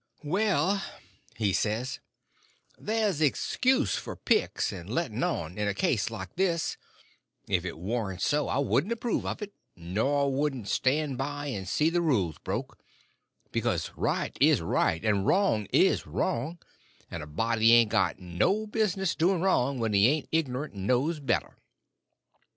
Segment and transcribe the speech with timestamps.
[0.23, 0.83] "Well,"
[1.35, 1.99] he says,
[2.75, 6.75] "there's excuse for picks and letting on in a case like this;
[7.47, 11.69] if it warn't so, I wouldn't approve of it, nor I wouldn't stand by and
[11.69, 16.57] see the rules broke—because right is right, and wrong is wrong,
[17.11, 21.19] and a body ain't got no business doing wrong when he ain't ignorant and knows
[21.19, 21.55] better.